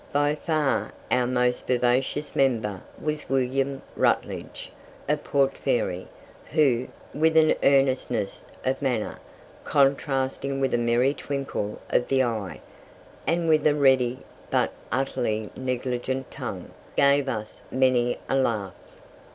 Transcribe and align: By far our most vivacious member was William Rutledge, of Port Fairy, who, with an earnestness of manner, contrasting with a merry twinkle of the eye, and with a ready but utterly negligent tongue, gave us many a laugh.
By 0.11 0.33
far 0.33 0.93
our 1.11 1.27
most 1.27 1.67
vivacious 1.67 2.35
member 2.35 2.81
was 2.99 3.29
William 3.29 3.83
Rutledge, 3.95 4.71
of 5.07 5.23
Port 5.23 5.53
Fairy, 5.55 6.07
who, 6.45 6.87
with 7.13 7.37
an 7.37 7.53
earnestness 7.61 8.43
of 8.65 8.81
manner, 8.81 9.19
contrasting 9.63 10.59
with 10.59 10.73
a 10.73 10.77
merry 10.79 11.13
twinkle 11.13 11.79
of 11.91 12.07
the 12.07 12.23
eye, 12.23 12.61
and 13.27 13.47
with 13.47 13.67
a 13.67 13.75
ready 13.75 14.21
but 14.49 14.71
utterly 14.91 15.51
negligent 15.55 16.31
tongue, 16.31 16.71
gave 16.97 17.29
us 17.29 17.61
many 17.69 18.17
a 18.27 18.35
laugh. 18.35 18.73